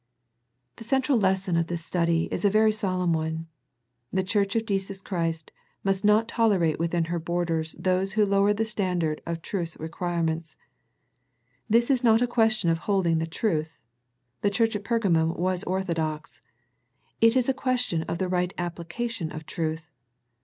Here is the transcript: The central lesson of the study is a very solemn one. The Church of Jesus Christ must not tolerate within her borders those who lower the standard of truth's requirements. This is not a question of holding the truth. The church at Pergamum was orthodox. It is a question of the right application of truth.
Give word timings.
The 0.77 0.83
central 0.83 1.19
lesson 1.19 1.55
of 1.55 1.67
the 1.67 1.77
study 1.77 2.27
is 2.31 2.43
a 2.43 2.49
very 2.49 2.71
solemn 2.71 3.13
one. 3.13 3.45
The 4.11 4.23
Church 4.23 4.55
of 4.55 4.65
Jesus 4.65 4.99
Christ 4.99 5.51
must 5.83 6.03
not 6.03 6.27
tolerate 6.27 6.79
within 6.79 7.03
her 7.03 7.19
borders 7.19 7.75
those 7.77 8.13
who 8.13 8.25
lower 8.25 8.51
the 8.51 8.65
standard 8.65 9.21
of 9.27 9.43
truth's 9.43 9.77
requirements. 9.79 10.55
This 11.69 11.91
is 11.91 12.03
not 12.03 12.19
a 12.19 12.25
question 12.25 12.71
of 12.71 12.79
holding 12.89 13.19
the 13.19 13.27
truth. 13.27 13.77
The 14.41 14.49
church 14.49 14.75
at 14.75 14.83
Pergamum 14.83 15.37
was 15.37 15.63
orthodox. 15.65 16.41
It 17.21 17.35
is 17.37 17.47
a 17.47 17.53
question 17.53 18.01
of 18.09 18.17
the 18.17 18.27
right 18.27 18.55
application 18.57 19.31
of 19.31 19.45
truth. 19.45 19.91